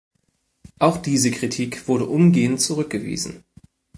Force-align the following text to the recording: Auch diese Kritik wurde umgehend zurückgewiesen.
Auch 0.79 0.97
diese 0.97 1.29
Kritik 1.29 1.87
wurde 1.87 2.07
umgehend 2.07 2.59
zurückgewiesen. 2.59 3.43